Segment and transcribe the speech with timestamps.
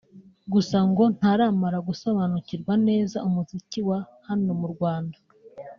[0.53, 5.17] Gusa ngo ntaramara gusobanukirwa neza umuziki wa hano mu Rwanda